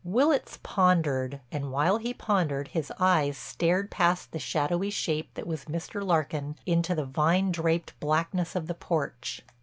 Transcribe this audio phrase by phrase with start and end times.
[0.03, 5.65] Willitts pondered, and while he pondered his eyes stared past the shadowy shape that was
[5.65, 6.03] Mr.
[6.03, 9.43] Larkin into the vine draped blackness of the porch.